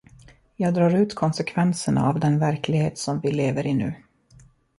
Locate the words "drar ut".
0.73-1.15